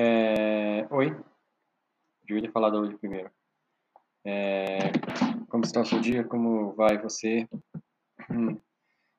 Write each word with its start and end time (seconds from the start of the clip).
É... 0.00 0.86
Oi. 0.92 1.10
Devia 2.24 2.42
ter 2.42 2.52
falado 2.52 2.78
hoje 2.78 2.96
primeiro. 2.98 3.28
É... 4.24 4.78
Como 5.48 5.64
está 5.64 5.80
o 5.80 5.84
seu 5.84 6.00
dia? 6.00 6.22
Como 6.22 6.72
vai 6.74 6.96
você? 6.98 7.48
Hum. 8.30 8.56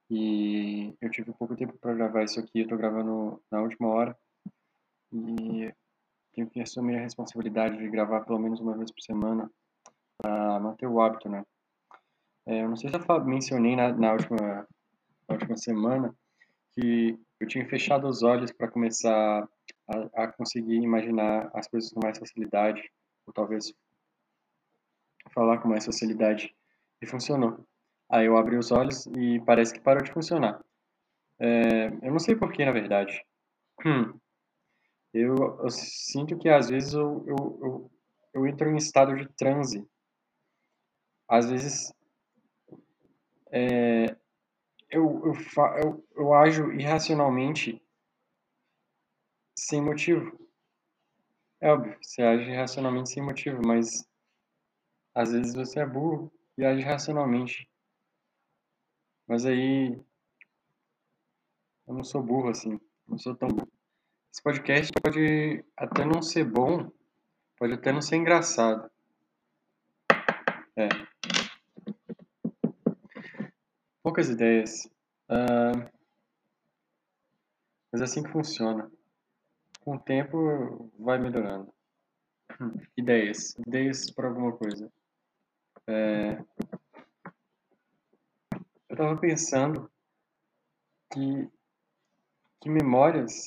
E 0.09 0.95
eu 1.01 1.11
tive 1.11 1.33
pouco 1.33 1.57
tempo 1.57 1.77
para 1.79 1.93
gravar 1.93 2.23
isso 2.23 2.39
aqui. 2.39 2.59
Eu 2.59 2.63
estou 2.63 2.77
gravando 2.77 3.43
na 3.51 3.61
última 3.61 3.89
hora. 3.89 4.17
E 5.11 5.69
tenho 6.33 6.49
que 6.49 6.61
assumir 6.61 6.95
a 6.95 7.01
responsabilidade 7.01 7.77
de 7.77 7.89
gravar 7.89 8.21
pelo 8.21 8.39
menos 8.39 8.61
uma 8.61 8.77
vez 8.77 8.89
por 8.89 9.01
semana 9.01 9.51
para 10.17 10.61
manter 10.61 10.87
o 10.87 11.01
hábito, 11.01 11.27
né? 11.27 11.43
É, 12.45 12.63
eu 12.63 12.69
não 12.69 12.77
sei 12.77 12.89
se 12.89 12.95
eu 12.95 13.25
mencionei 13.25 13.75
na, 13.75 13.91
na, 13.91 14.13
última, 14.13 14.65
na 15.27 15.35
última 15.35 15.57
semana 15.57 16.15
que 16.71 17.19
eu 17.37 17.47
tinha 17.49 17.67
fechado 17.67 18.07
os 18.07 18.23
olhos 18.23 18.53
para 18.53 18.71
começar 18.71 19.45
a, 19.89 20.23
a, 20.23 20.27
conseguir 20.31 20.75
imaginar 20.75 21.49
as 21.53 21.67
coisas 21.67 21.91
com 21.91 21.99
mais 22.03 22.17
facilidade, 22.17 22.81
ou 23.25 23.33
talvez 23.33 23.73
falar 25.31 25.57
com 25.59 25.67
mais 25.67 25.85
facilidade, 25.85 26.55
e 27.01 27.05
funcionou. 27.05 27.65
Aí 28.09 28.25
eu 28.25 28.37
abri 28.37 28.57
os 28.57 28.71
olhos 28.71 29.05
e 29.07 29.39
parece 29.41 29.73
que 29.73 29.79
parou 29.79 30.03
de 30.03 30.11
funcionar. 30.11 30.63
É, 31.39 31.87
eu 32.01 32.11
não 32.11 32.19
sei 32.19 32.35
porquê, 32.35 32.65
na 32.65 32.71
verdade. 32.71 33.23
Hum. 33.85 34.19
Eu, 35.13 35.35
eu, 35.63 35.69
sinto 35.69 36.37
que 36.37 36.49
às 36.49 36.69
vezes 36.69 36.93
eu, 36.93 37.23
eu, 37.25 37.59
eu, 37.61 37.91
eu 38.33 38.47
entro 38.47 38.69
em 38.69 38.77
estado 38.77 39.15
de 39.15 39.27
transe. 39.29 39.87
Às 41.27 41.49
vezes 41.49 41.93
é, 43.51 44.15
eu, 44.89 45.21
eu, 45.25 45.33
eu, 45.83 46.05
eu 46.15 46.33
ajo 46.33 46.71
irracionalmente 46.73 47.81
sem 49.59 49.81
motivo. 49.81 50.39
É 51.61 51.71
óbvio, 51.71 51.97
você 52.01 52.21
age 52.21 52.51
racionalmente 52.53 53.09
sem 53.09 53.21
motivo, 53.21 53.61
mas 53.65 54.07
às 55.13 55.31
vezes 55.33 55.53
você 55.53 55.81
é 55.81 55.85
burro 55.85 56.31
e 56.57 56.63
age 56.63 56.81
racionalmente. 56.81 57.69
Mas 59.27 59.45
aí 59.45 59.99
eu 61.87 61.93
não 61.93 62.03
sou 62.03 62.23
burro 62.23 62.49
assim, 62.49 62.79
não 63.07 63.17
sou 63.17 63.35
tão 63.35 63.49
burro. 63.49 63.71
Esse 64.31 64.41
podcast 64.41 64.91
pode 65.03 65.65
até 65.75 66.05
não 66.05 66.21
ser 66.21 66.45
bom, 66.45 66.89
pode 67.57 67.73
até 67.73 67.91
não 67.91 68.01
ser 68.01 68.15
engraçado. 68.15 68.89
É. 70.77 70.87
Poucas 74.01 74.29
ideias. 74.29 74.85
Uh, 75.29 75.89
mas 77.91 78.01
é 78.01 78.03
assim 78.05 78.23
que 78.23 78.31
funciona. 78.31 78.89
Com 79.79 79.95
o 79.95 79.99
tempo 79.99 80.91
vai 80.99 81.17
melhorando. 81.17 81.73
Ideias. 82.97 83.55
Ideias 83.65 84.11
para 84.11 84.27
alguma 84.27 84.51
coisa. 84.55 84.91
É, 85.87 86.43
eu 88.89 88.93
estava 88.93 89.17
pensando 89.17 89.89
que, 91.11 91.49
que 92.61 92.69
memórias. 92.69 93.45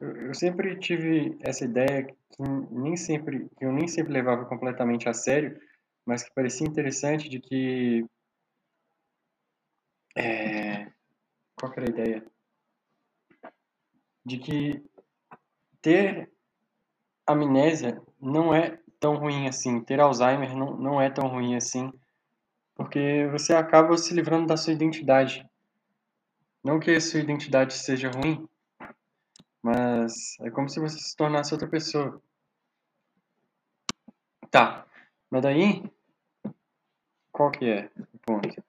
Eu, 0.00 0.28
eu 0.28 0.34
sempre 0.34 0.78
tive 0.78 1.36
essa 1.42 1.64
ideia 1.64 2.04
que 2.04 2.42
nem 2.70 2.96
sempre 2.96 3.48
que 3.58 3.64
eu 3.64 3.72
nem 3.72 3.86
sempre 3.86 4.12
levava 4.12 4.46
completamente 4.46 5.08
a 5.08 5.12
sério, 5.12 5.60
mas 6.06 6.22
que 6.22 6.34
parecia 6.34 6.66
interessante 6.66 7.28
de 7.28 7.40
que 7.40 8.06
é, 10.16 10.90
qual 11.56 11.72
era 11.76 11.86
a 11.86 11.90
ideia? 11.90 12.26
De 14.24 14.38
que 14.38 14.82
ter 15.82 16.30
amnésia 17.26 18.00
não 18.20 18.54
é 18.54 18.78
tão 18.98 19.16
ruim 19.16 19.48
assim, 19.48 19.82
ter 19.82 20.00
Alzheimer 20.00 20.54
não, 20.54 20.76
não 20.76 21.00
é 21.00 21.08
tão 21.10 21.26
ruim 21.26 21.56
assim, 21.56 21.90
porque 22.74 23.26
você 23.32 23.54
acaba 23.54 23.96
se 23.96 24.12
livrando 24.14 24.46
da 24.46 24.56
sua 24.56 24.72
identidade. 24.72 25.46
Não 26.62 26.78
que 26.78 26.90
a 26.90 27.00
sua 27.00 27.20
identidade 27.20 27.72
seja 27.72 28.10
ruim, 28.10 28.46
mas 29.62 30.38
é 30.40 30.50
como 30.50 30.68
se 30.68 30.78
você 30.78 30.98
se 30.98 31.16
tornasse 31.16 31.54
outra 31.54 31.68
pessoa. 31.68 32.22
Tá, 34.50 34.86
mas 35.30 35.42
daí, 35.42 35.82
qual 37.30 37.50
que 37.50 37.64
é 37.64 37.90
o 38.12 38.18
ponto? 38.18 38.64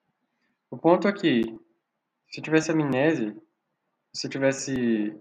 O 0.70 0.78
ponto 0.78 1.08
é 1.08 1.12
que, 1.12 1.42
se 2.30 2.40
eu 2.40 2.44
tivesse 2.44 2.70
amnésia, 2.70 3.36
se 4.14 4.26
eu 4.26 4.30
tivesse 4.30 5.14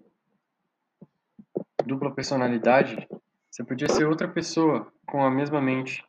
dupla 1.84 2.14
personalidade, 2.14 3.08
você 3.50 3.64
podia 3.64 3.90
ser 3.90 4.06
outra 4.06 4.28
pessoa 4.28 4.92
com 5.06 5.24
a 5.24 5.30
mesma 5.30 5.62
mente. 5.62 6.04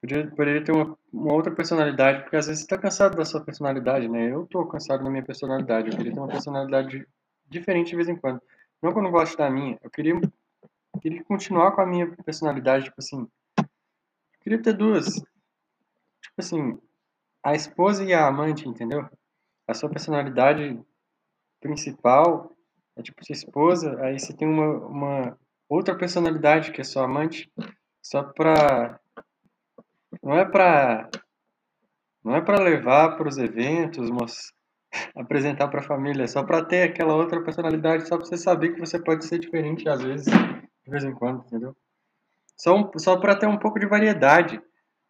Podia, 0.00 0.26
poderia 0.30 0.62
ter 0.62 0.72
uma, 0.72 0.96
uma 1.12 1.32
outra 1.32 1.52
personalidade, 1.52 2.22
porque 2.22 2.36
às 2.36 2.46
vezes 2.46 2.60
você 2.60 2.66
está 2.66 2.78
cansado 2.78 3.16
da 3.16 3.24
sua 3.24 3.40
personalidade, 3.40 4.08
né? 4.08 4.32
Eu 4.32 4.44
estou 4.44 4.66
cansado 4.66 5.02
da 5.02 5.10
minha 5.10 5.24
personalidade. 5.24 5.90
Eu 5.90 5.96
queria 5.96 6.12
ter 6.12 6.20
uma 6.20 6.28
personalidade 6.28 7.06
diferente 7.48 7.90
de 7.90 7.96
vez 7.96 8.08
em 8.08 8.16
quando. 8.16 8.40
Não 8.82 8.92
que 8.92 8.98
eu 8.98 9.02
não 9.02 9.10
goste 9.10 9.36
da 9.36 9.50
minha, 9.50 9.78
eu 9.82 9.90
queria, 9.90 10.14
queria 11.00 11.24
continuar 11.24 11.72
com 11.72 11.80
a 11.80 11.86
minha 11.86 12.06
personalidade, 12.24 12.84
tipo 12.84 12.96
assim. 12.98 13.26
Eu 13.58 13.64
queria 14.40 14.62
ter 14.62 14.72
duas. 14.72 15.14
Tipo 15.14 16.38
assim, 16.38 16.78
a 17.42 17.54
esposa 17.54 18.04
e 18.04 18.12
a 18.12 18.26
amante, 18.26 18.68
entendeu? 18.68 19.08
A 19.66 19.74
sua 19.74 19.88
personalidade 19.88 20.80
principal 21.60 22.56
é 22.98 23.02
tipo 23.02 23.24
sua 23.24 23.32
esposa, 23.32 23.96
aí 24.02 24.18
você 24.18 24.32
tem 24.32 24.46
uma, 24.46 24.86
uma 24.86 25.38
outra 25.68 25.96
personalidade 25.96 26.72
que 26.72 26.80
é 26.80 26.84
sua 26.84 27.04
amante, 27.04 27.50
só 28.02 28.24
pra. 28.24 28.98
Não 30.22 30.34
é 30.34 30.44
pra. 30.44 31.08
Não 32.24 32.34
é 32.34 32.40
pra 32.40 32.60
levar 32.60 33.16
para 33.16 33.28
os 33.28 33.38
eventos, 33.38 34.10
mas 34.10 34.52
apresentar 35.14 35.68
para 35.68 35.80
a 35.80 35.84
família, 35.84 36.24
é 36.24 36.26
só 36.26 36.42
pra 36.42 36.64
ter 36.64 36.82
aquela 36.82 37.14
outra 37.14 37.42
personalidade, 37.42 38.08
só 38.08 38.16
pra 38.16 38.26
você 38.26 38.36
saber 38.36 38.74
que 38.74 38.80
você 38.80 38.98
pode 38.98 39.24
ser 39.24 39.38
diferente 39.38 39.88
às 39.88 40.02
vezes, 40.02 40.26
de 40.26 40.90
vez 40.90 41.04
em 41.04 41.14
quando, 41.14 41.44
entendeu? 41.46 41.76
Só, 42.56 42.76
um, 42.76 42.90
só 42.98 43.16
pra 43.16 43.36
ter 43.36 43.46
um 43.46 43.56
pouco 43.56 43.78
de 43.78 43.86
variedade. 43.86 44.60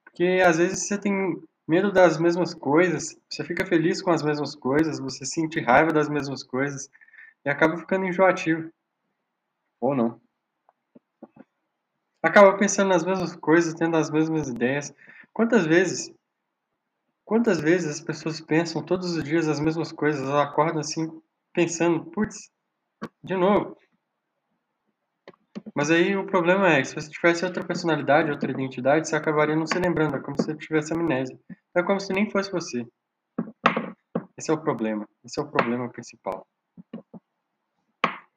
Porque 0.05 0.43
às 0.45 0.59
vezes 0.59 0.87
você 0.87 0.99
tem 0.99 1.41
medo 1.67 1.91
das 1.91 2.19
mesmas 2.19 2.53
coisas, 2.53 3.17
você 3.31 3.45
fica 3.45 3.65
feliz 3.65 4.03
com 4.03 4.11
as 4.11 4.23
mesmas 4.23 4.55
coisas, 4.55 4.99
você 4.99 5.25
sente 5.25 5.61
raiva 5.61 5.93
das 5.93 6.09
mesmas 6.09 6.43
coisas 6.43 6.91
e 7.45 7.51
acaba 7.51 7.77
ficando 7.77 8.07
enjoativo. 8.07 8.71
Ou 9.81 9.95
não. 9.95 10.21
Acaba 12.23 12.57
pensando 12.57 12.89
nas 12.89 13.05
mesmas 13.05 13.37
coisas, 13.37 13.75
tendo 13.75 13.97
as 13.97 14.11
mesmas 14.11 14.49
ideias. 14.49 14.93
Quantas 15.33 15.67
vezes 15.67 16.13
quantas 17.25 17.61
vezes 17.61 17.91
as 17.91 18.01
pessoas 18.01 18.41
pensam 18.41 18.83
todos 18.83 19.15
os 19.15 19.23
dias 19.23 19.49
as 19.49 19.61
mesmas 19.61 19.93
coisas, 19.93 20.23
elas 20.23 20.49
acordam 20.49 20.81
assim 20.81 21.07
pensando, 21.53 22.07
putz, 22.07 22.51
de 23.23 23.37
novo. 23.37 23.77
Mas 25.75 25.91
aí 25.91 26.17
o 26.17 26.27
problema 26.27 26.71
é 26.73 26.83
se 26.83 26.95
você 26.95 27.11
tivesse 27.11 27.45
outra 27.45 27.65
personalidade, 27.65 28.31
outra 28.31 28.51
identidade, 28.51 29.09
você 29.09 29.15
acabaria 29.15 29.55
não 29.55 29.67
se 29.67 29.79
lembrando, 29.79 30.17
é 30.17 30.21
como 30.21 30.41
se 30.41 30.47
você 30.47 30.57
tivesse 30.57 30.93
amnésia. 30.93 31.39
É 31.75 31.83
como 31.83 32.01
se 32.01 32.13
nem 32.13 32.31
fosse 32.31 32.51
você. 32.51 32.87
Esse 34.37 34.51
é 34.51 34.55
o 34.55 34.61
problema. 34.61 35.07
Esse 35.25 35.39
é 35.39 35.43
o 35.43 35.51
problema 35.51 35.89
principal. 35.91 36.47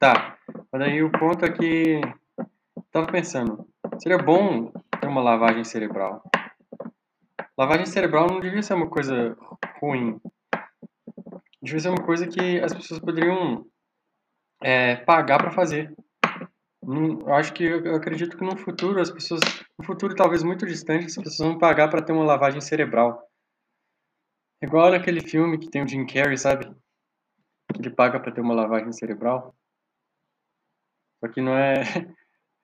Tá, 0.02 0.36
mas 0.72 0.82
aí 0.82 1.00
o 1.00 1.12
ponto 1.12 1.44
é 1.44 1.52
que 1.52 2.00
tava 2.90 3.06
pensando, 3.06 3.64
seria 4.00 4.18
bom 4.18 4.72
ter 5.00 5.06
uma 5.06 5.22
lavagem 5.22 5.62
cerebral. 5.62 6.28
Lavagem 7.56 7.86
cerebral 7.86 8.26
não 8.26 8.40
devia 8.40 8.64
ser 8.64 8.74
uma 8.74 8.90
coisa 8.90 9.36
ruim. 9.80 10.20
Devia 11.62 11.78
ser 11.78 11.90
uma 11.90 12.04
coisa 12.04 12.26
que 12.26 12.58
as 12.58 12.74
pessoas 12.74 12.98
poderiam 12.98 13.64
é, 14.60 14.96
pagar 14.96 15.38
para 15.38 15.52
fazer. 15.52 15.94
Eu 16.82 17.32
acho 17.32 17.52
que 17.52 17.62
eu 17.62 17.94
acredito 17.94 18.36
que 18.36 18.44
no 18.44 18.56
futuro 18.56 19.00
as 19.00 19.08
pessoas, 19.08 19.40
no 19.78 19.84
futuro 19.86 20.16
talvez 20.16 20.42
muito 20.42 20.66
distante, 20.66 21.06
as 21.06 21.14
pessoas 21.14 21.48
vão 21.48 21.58
pagar 21.58 21.88
para 21.88 22.02
ter 22.02 22.12
uma 22.12 22.24
lavagem 22.24 22.60
cerebral. 22.60 23.22
Igual 24.60 24.90
naquele 24.90 25.20
filme 25.20 25.60
que 25.60 25.70
tem 25.70 25.84
o 25.84 25.86
Jim 25.86 26.04
Carrey, 26.06 26.36
sabe? 26.36 26.64
Que 27.72 27.80
ele 27.80 27.90
paga 27.90 28.18
para 28.18 28.32
ter 28.32 28.40
uma 28.40 28.52
lavagem 28.52 28.90
cerebral. 28.90 29.54
Só 31.22 31.28
que 31.28 31.40
não 31.40 31.56
é, 31.56 31.74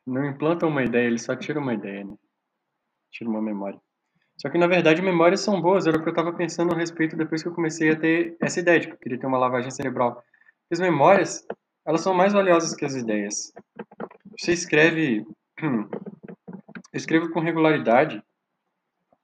não 0.05 0.27
implanta 0.27 0.67
uma 0.67 0.83
ideia, 0.83 1.07
ele 1.07 1.19
só 1.19 1.37
tira 1.37 1.61
uma 1.61 1.75
ideia, 1.75 2.05
né? 2.05 2.17
Tira 3.13 3.31
uma 3.31 3.41
memória. 3.41 3.81
Só 4.37 4.49
que 4.51 4.59
na 4.59 4.67
verdade 4.67 5.01
memórias 5.01 5.41
são 5.41 5.61
boas, 5.61 5.87
era 5.87 5.97
o 5.97 6.03
que 6.03 6.09
eu 6.09 6.13
estava 6.13 6.33
pensando 6.33 6.75
a 6.75 6.77
respeito 6.77 7.17
depois 7.17 7.43
que 7.43 7.49
eu 7.49 7.55
comecei 7.55 7.91
a 7.91 7.97
ter 7.99 8.37
essa 8.41 8.59
ideia 8.61 8.81
de 8.81 8.89
que 8.89 8.95
eu 8.95 8.99
queria 8.99 9.19
ter 9.19 9.27
uma 9.27 9.39
lavagem 9.39 9.71
cerebral. 9.71 10.23
As 10.71 10.81
memórias, 10.81 11.47
elas 11.87 12.01
são 12.01 12.13
mais 12.13 12.33
valiosas 12.33 12.75
que 12.75 12.85
as 12.85 12.95
ideias. 12.95 13.53
Você 14.39 14.53
escreve. 14.53 15.25
Eu 16.91 16.97
escrevo 16.97 17.31
com 17.31 17.41
regularidade, 17.41 18.23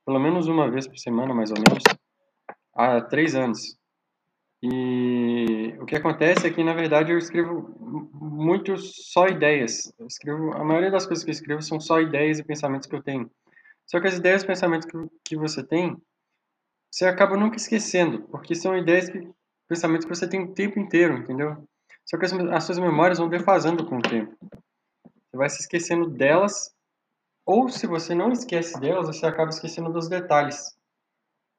pelo 0.04 0.20
menos 0.20 0.48
uma 0.48 0.70
vez 0.70 0.86
por 0.86 0.98
semana, 0.98 1.32
mais 1.32 1.50
ou 1.50 1.56
menos, 1.56 1.82
há 2.74 3.00
três 3.00 3.34
anos. 3.34 3.78
E 4.66 5.76
o 5.78 5.84
que 5.84 5.94
acontece 5.94 6.46
é 6.46 6.50
que, 6.50 6.64
na 6.64 6.72
verdade, 6.72 7.12
eu 7.12 7.18
escrevo 7.18 7.68
muito 8.14 8.78
só 8.78 9.26
ideias. 9.26 9.92
Eu 9.98 10.06
escrevo, 10.06 10.54
a 10.54 10.64
maioria 10.64 10.90
das 10.90 11.04
coisas 11.04 11.22
que 11.22 11.30
eu 11.30 11.34
escrevo 11.34 11.60
são 11.60 11.78
só 11.78 12.00
ideias 12.00 12.38
e 12.38 12.44
pensamentos 12.44 12.88
que 12.88 12.96
eu 12.96 13.02
tenho. 13.02 13.30
Só 13.86 14.00
que 14.00 14.06
as 14.06 14.16
ideias 14.16 14.42
e 14.42 14.46
pensamentos 14.46 14.90
que, 14.90 14.96
que 15.22 15.36
você 15.36 15.62
tem, 15.62 15.94
você 16.90 17.04
acaba 17.04 17.36
nunca 17.36 17.56
esquecendo, 17.56 18.22
porque 18.22 18.54
são 18.54 18.74
ideias 18.74 19.10
e 19.10 19.28
pensamentos 19.68 20.06
que 20.06 20.14
você 20.14 20.26
tem 20.26 20.40
o 20.40 20.54
tempo 20.54 20.78
inteiro, 20.78 21.18
entendeu? 21.18 21.68
Só 22.06 22.16
que 22.16 22.24
as, 22.24 22.32
as 22.32 22.64
suas 22.64 22.78
memórias 22.78 23.18
vão 23.18 23.28
defasando 23.28 23.84
com 23.84 23.98
o 23.98 24.02
tempo. 24.02 24.34
Você 25.28 25.36
vai 25.36 25.50
se 25.50 25.60
esquecendo 25.60 26.08
delas, 26.08 26.74
ou 27.44 27.68
se 27.68 27.86
você 27.86 28.14
não 28.14 28.32
esquece 28.32 28.80
delas, 28.80 29.08
você 29.08 29.26
acaba 29.26 29.50
esquecendo 29.50 29.92
dos 29.92 30.08
detalhes. 30.08 30.74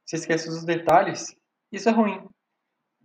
Você 0.03 0.15
esquece 0.15 0.49
dos 0.49 0.65
detalhes, 0.65 1.35
isso 1.71 1.87
é 1.87 1.91
ruim. 1.91 2.27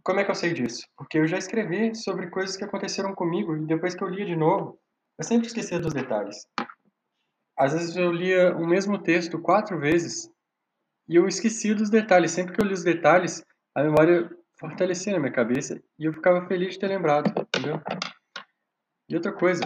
Como 0.03 0.21
é 0.21 0.25
que 0.25 0.31
eu 0.31 0.35
sei 0.35 0.53
disso? 0.53 0.87
Porque 0.97 1.19
eu 1.19 1.27
já 1.27 1.39
escrevi 1.39 1.95
sobre 1.95 2.31
coisas 2.31 2.57
que 2.57 2.65
aconteceram 2.65 3.15
comigo 3.15 3.57
e 3.57 3.67
depois 3.67 3.95
que 3.95 4.03
eu 4.03 4.09
lia 4.09 4.25
de 4.25 4.37
novo, 4.37 4.79
eu 5.19 5.25
sempre 5.25 5.47
esquecia 5.47 5.79
dos 5.79 5.93
detalhes. 5.93 6.47
Às 7.59 7.75
vezes 7.75 7.95
eu 7.97 8.11
lia 8.11 8.57
o 8.57 8.67
mesmo 8.67 8.99
texto 9.03 9.41
quatro 9.41 9.79
vezes 9.79 10.31
e 11.09 11.17
eu 11.17 11.29
esqueci 11.29 11.75
dos 11.75 11.91
detalhes. 11.91 12.31
Sempre 12.31 12.55
que 12.55 12.63
eu 12.63 12.67
li 12.67 12.73
os 12.73 12.83
detalhes, 12.83 13.45
a 13.75 13.83
memória 13.83 14.31
fortalecia 14.59 15.13
na 15.13 15.19
minha 15.19 15.33
cabeça 15.33 15.83
e 15.99 16.05
eu 16.07 16.13
ficava 16.13 16.47
feliz 16.47 16.75
de 16.75 16.81
ter 16.81 16.89
lembrado, 16.89 17.29
entendeu? 17.39 17.81
E 19.09 19.15
outra 19.15 19.33
coisa, 19.33 19.63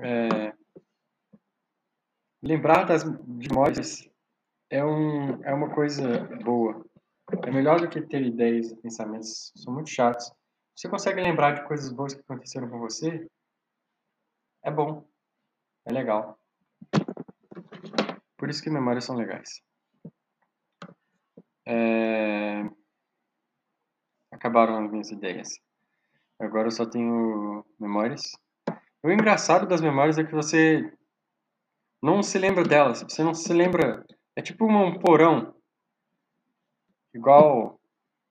é... 0.00 0.52
lembrar 2.42 2.84
das 2.84 3.04
memórias 3.04 4.08
é, 4.70 4.84
um, 4.84 5.42
é 5.44 5.52
uma 5.52 5.70
coisa 5.70 6.24
boa. 6.42 6.84
É 7.30 7.50
melhor 7.50 7.80
do 7.80 7.88
que 7.88 8.00
ter 8.00 8.22
ideias 8.22 8.70
e 8.70 8.76
pensamentos. 8.76 9.52
São 9.56 9.72
muito 9.72 9.90
chatos. 9.90 10.32
Você 10.74 10.88
consegue 10.88 11.20
lembrar 11.20 11.52
de 11.52 11.66
coisas 11.66 11.92
boas 11.92 12.14
que 12.14 12.20
aconteceram 12.20 12.70
com 12.70 12.78
você? 12.78 13.28
É 14.62 14.70
bom. 14.70 15.06
É 15.84 15.92
legal. 15.92 16.38
Por 18.36 18.48
isso 18.48 18.62
que 18.62 18.70
memórias 18.70 19.04
são 19.04 19.16
legais. 19.16 19.60
É... 21.66 22.62
Acabaram 24.32 24.84
as 24.84 24.90
minhas 24.90 25.10
ideias. 25.10 25.48
Agora 26.40 26.68
eu 26.68 26.72
só 26.72 26.86
tenho 26.86 27.64
memórias. 27.78 28.22
O 29.02 29.10
engraçado 29.10 29.66
das 29.66 29.80
memórias 29.80 30.16
é 30.16 30.24
que 30.24 30.34
você 30.34 30.96
não 32.02 32.22
se 32.22 32.38
lembra 32.38 32.62
delas. 32.62 33.02
Você 33.02 33.22
não 33.22 33.34
se 33.34 33.52
lembra. 33.52 34.06
É 34.34 34.40
tipo 34.40 34.64
um 34.64 34.98
porão 34.98 35.57
igual, 37.18 37.78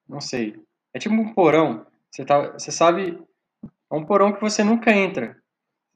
não 0.08 0.20
sei, 0.22 0.60
é 0.94 1.00
tipo 1.00 1.14
um 1.16 1.34
porão. 1.34 1.86
Você, 2.10 2.26
tá, 2.26 2.54
você 2.54 2.72
sabe, 2.72 3.22
é 3.64 3.96
um 3.96 4.06
porão 4.06 4.34
que 4.34 4.42
você 4.42 4.64
nunca 4.64 4.92
entra. 4.92 5.38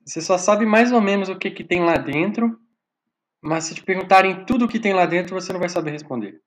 Você 0.06 0.22
só 0.22 0.38
sabe 0.38 0.66
mais 0.66 0.92
ou 0.92 1.02
menos 1.02 1.30
o 1.30 1.38
que, 1.38 1.52
que 1.52 1.64
tem 1.64 1.84
lá 1.84 1.96
dentro, 1.96 2.60
mas 3.42 3.66
se 3.66 3.76
te 3.76 3.84
perguntarem 3.84 4.46
tudo 4.46 4.66
o 4.66 4.68
que 4.68 4.80
tem 4.80 4.94
lá 4.94 5.06
dentro, 5.06 5.34
você 5.34 5.52
não 5.54 5.60
vai 5.60 5.70
saber 5.70 5.92
responder. 5.92 6.40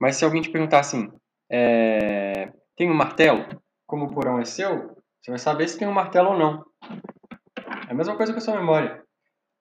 Mas 0.00 0.16
se 0.16 0.24
alguém 0.24 0.42
te 0.42 0.50
perguntar 0.50 0.80
assim, 0.80 1.10
é, 1.50 2.52
tem 2.76 2.90
um 2.90 2.94
martelo? 2.94 3.46
Como 3.86 4.06
o 4.06 4.14
porão 4.14 4.38
é 4.38 4.44
seu, 4.44 4.96
você 5.20 5.30
vai 5.30 5.38
saber 5.38 5.68
se 5.68 5.78
tem 5.78 5.86
um 5.86 5.92
martelo 5.92 6.30
ou 6.30 6.38
não. 6.38 6.64
É 7.88 7.92
a 7.92 7.94
mesma 7.94 8.16
coisa 8.16 8.32
com 8.32 8.38
a 8.38 8.42
sua 8.42 8.56
memória. 8.56 9.02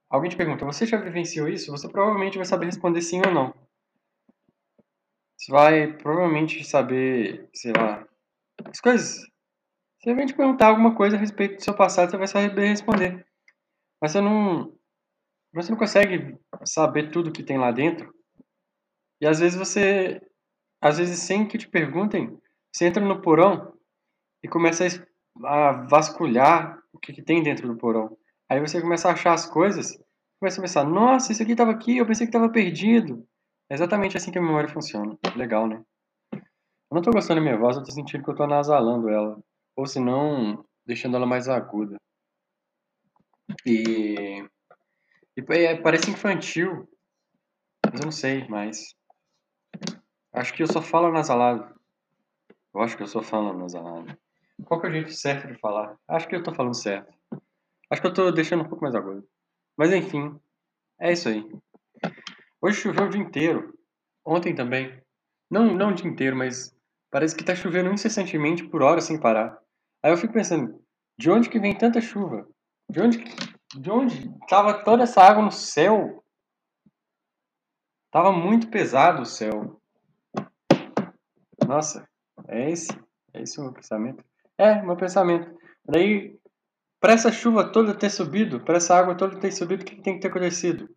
Alguém 0.10 0.30
te 0.30 0.38
pergunta, 0.38 0.66
você 0.66 0.86
já 0.86 0.98
vivenciou 0.98 1.48
isso? 1.48 1.72
Você 1.72 1.88
provavelmente 1.88 2.38
vai 2.38 2.46
saber 2.46 2.66
responder 2.66 3.02
sim 3.02 3.22
ou 3.26 3.34
não. 3.34 3.54
Você 5.40 5.54
vai 5.54 5.94
provavelmente 5.94 6.66
saber, 6.66 7.50
sei 7.54 7.72
lá, 7.72 8.06
as 8.66 8.82
coisas. 8.82 9.26
Você 9.98 10.14
vem 10.14 10.26
te 10.26 10.36
perguntar 10.36 10.68
alguma 10.68 10.94
coisa 10.94 11.16
a 11.16 11.20
respeito 11.20 11.56
do 11.56 11.64
seu 11.64 11.74
passado, 11.74 12.12
você 12.12 12.18
vai 12.18 12.28
saber 12.28 12.68
responder. 12.68 13.26
Mas 14.02 14.12
você 14.12 14.20
não. 14.20 14.78
Você 15.54 15.72
não 15.72 15.78
consegue 15.78 16.38
saber 16.66 17.10
tudo 17.10 17.32
que 17.32 17.42
tem 17.42 17.58
lá 17.58 17.72
dentro. 17.72 18.14
E 19.22 19.26
às 19.26 19.40
vezes 19.40 19.58
você. 19.58 20.22
Às 20.82 20.98
vezes, 20.98 21.20
sem 21.20 21.48
que 21.48 21.58
te 21.58 21.70
perguntem, 21.70 22.38
você 22.74 22.86
entra 22.86 23.04
no 23.04 23.22
porão 23.22 23.74
e 24.44 24.48
começa 24.48 24.86
a 25.44 25.72
vasculhar 25.88 26.82
o 26.92 27.00
que, 27.00 27.14
que 27.14 27.22
tem 27.22 27.42
dentro 27.42 27.68
do 27.68 27.78
porão. 27.78 28.18
Aí 28.50 28.60
você 28.60 28.82
começa 28.82 29.08
a 29.08 29.14
achar 29.14 29.34
as 29.34 29.46
coisas, 29.46 29.98
começa 30.38 30.60
a 30.60 30.64
pensar: 30.64 30.84
nossa, 30.84 31.32
isso 31.32 31.42
aqui 31.42 31.54
estava 31.54 31.72
aqui, 31.72 31.98
eu 31.98 32.06
pensei 32.06 32.28
que 32.28 32.30
estava 32.30 32.52
perdido. 32.52 33.26
É 33.70 33.76
exatamente 33.76 34.18
assim 34.18 34.32
que 34.32 34.40
a 34.40 34.42
memória 34.42 34.68
funciona. 34.68 35.18
Legal, 35.36 35.68
né? 35.68 35.84
Eu 36.34 36.96
não 36.96 37.02
tô 37.04 37.12
gostando 37.12 37.40
da 37.40 37.44
minha 37.44 37.58
voz, 37.58 37.78
eu 37.78 37.84
tô 37.84 37.92
sentindo 37.92 38.24
que 38.24 38.30
eu 38.32 38.36
tô 38.36 38.48
nasalando 38.48 39.10
ela. 39.10 39.40
Ou 39.76 39.86
se 39.86 40.00
não, 40.00 40.66
deixando 40.86 41.16
ela 41.16 41.26
mais 41.26 41.48
aguda. 41.48 41.98
E... 43.66 44.44
e 45.38 45.54
é, 45.54 45.80
parece 45.80 46.10
infantil. 46.10 46.90
Mas 47.86 48.00
eu 48.00 48.06
não 48.06 48.12
sei 48.12 48.48
mais. 48.48 48.96
Acho 50.34 50.54
que 50.54 50.64
eu 50.64 50.68
só 50.68 50.82
falo 50.82 51.12
nasalado. 51.12 51.80
Eu 52.74 52.82
acho 52.82 52.98
que 52.98 53.04
eu 53.04 53.08
só 53.08 53.22
falo 53.22 53.54
nasalado. 53.54 54.18
Qual 54.66 54.82
que 54.82 54.88
é 54.88 54.90
o 54.90 54.94
jeito 54.94 55.12
certo 55.12 55.48
de 55.48 55.60
falar? 55.60 55.96
Acho 56.08 56.28
que 56.28 56.36
eu 56.36 56.44
tô 56.44 56.54
falando 56.54 56.76
certo. 56.76 57.14
Acho 57.90 58.02
que 58.02 58.08
eu 58.08 58.14
tô 58.14 58.32
deixando 58.32 58.64
um 58.64 58.68
pouco 58.68 58.84
mais 58.84 58.96
agudo. 58.96 59.28
Mas 59.78 59.94
enfim, 59.94 60.40
é 61.00 61.12
isso 61.14 61.30
aí. 61.30 61.44
Hoje 62.62 62.82
choveu 62.82 63.06
o 63.06 63.10
dia 63.10 63.22
inteiro. 63.22 63.74
Ontem 64.26 64.54
também. 64.54 65.02
Não, 65.50 65.74
não 65.74 65.90
o 65.90 65.94
dia 65.94 66.10
inteiro, 66.10 66.36
mas 66.36 66.76
parece 67.10 67.36
que 67.36 67.44
tá 67.44 67.56
chovendo 67.56 67.92
incessantemente 67.92 68.68
por 68.68 68.82
horas 68.82 69.06
sem 69.06 69.20
parar. 69.20 69.58
Aí 70.04 70.12
eu 70.12 70.18
fico 70.18 70.34
pensando, 70.34 70.82
de 71.18 71.30
onde 71.30 71.50
que 71.50 71.60
vem 71.60 71.78
tanta 71.78 72.00
chuva? 72.02 72.48
De 72.90 73.02
onde 73.02 73.24
de 73.76 73.92
onde 73.92 74.30
tava 74.48 74.84
toda 74.84 75.04
essa 75.04 75.22
água 75.22 75.44
no 75.44 75.52
céu? 75.52 76.24
Tava 78.12 78.32
muito 78.32 78.70
pesado 78.70 79.22
o 79.22 79.26
céu. 79.26 79.80
Nossa, 81.68 82.08
é 82.48 82.72
esse, 82.72 82.92
é 83.32 83.44
esse 83.44 83.60
o 83.60 83.64
meu 83.64 83.74
pensamento. 83.74 84.24
É, 84.58 84.82
meu 84.82 84.98
pensamento. 84.98 85.56
Daí, 85.86 86.36
para 87.00 87.14
essa 87.14 87.32
chuva 87.32 87.72
toda 87.72 87.94
ter 87.94 88.10
subido, 88.10 88.60
para 88.62 88.78
essa 88.78 88.96
água 88.96 89.16
toda 89.16 89.40
ter 89.40 89.52
subido, 89.52 89.84
o 89.84 89.86
que 89.86 90.02
tem 90.02 90.16
que 90.16 90.22
ter 90.22 90.30
acontecido? 90.30 90.90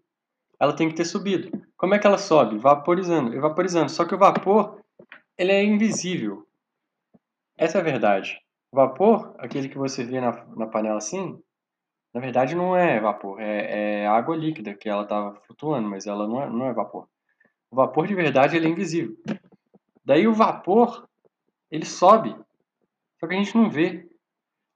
Ela 0.63 0.77
tem 0.77 0.89
que 0.89 0.95
ter 0.95 1.05
subido. 1.05 1.51
Como 1.77 1.93
é 1.93 1.99
que 1.99 2.07
ela 2.07 2.17
sobe? 2.17 2.57
Vaporizando, 2.57 3.35
evaporizando. 3.35 3.91
Só 3.91 4.05
que 4.05 4.15
o 4.15 4.19
vapor, 4.19 4.81
ele 5.37 5.51
é 5.51 5.65
invisível. 5.65 6.47
Essa 7.59 7.79
é 7.79 7.81
a 7.81 7.85
verdade. 7.85 8.41
O 8.71 8.77
vapor, 8.77 9.35
aquele 9.39 9.69
que 9.69 9.77
você 9.77 10.05
vê 10.05 10.21
na, 10.21 10.45
na 10.55 10.69
panela 10.69 10.99
assim, 10.99 11.37
na 12.15 12.21
verdade 12.21 12.55
não 12.55 12.77
é 12.77 13.01
vapor, 13.01 13.41
é, 13.41 14.03
é 14.03 14.07
água 14.07 14.37
líquida 14.37 14.73
que 14.73 14.89
ela 14.89 15.03
estava 15.03 15.35
flutuando, 15.41 15.89
mas 15.89 16.07
ela 16.07 16.29
não 16.29 16.41
é, 16.41 16.49
não 16.49 16.67
é 16.67 16.73
vapor. 16.73 17.09
O 17.69 17.75
vapor 17.75 18.07
de 18.07 18.15
verdade 18.15 18.57
ele 18.57 18.69
é 18.69 18.71
invisível. 18.71 19.17
Daí 20.05 20.29
o 20.29 20.33
vapor, 20.33 21.09
ele 21.73 21.85
sobe, 21.85 22.37
só 23.19 23.27
que 23.27 23.35
a 23.35 23.37
gente 23.37 23.57
não 23.57 23.69
vê. 23.69 24.09